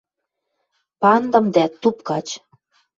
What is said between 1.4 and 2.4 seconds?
дӓ— туп гач.